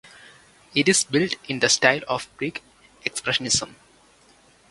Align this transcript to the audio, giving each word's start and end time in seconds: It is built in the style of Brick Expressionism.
It 0.73 0.89
is 0.89 1.03
built 1.03 1.35
in 1.47 1.59
the 1.59 1.69
style 1.69 2.01
of 2.07 2.27
Brick 2.39 2.63
Expressionism. 3.05 3.75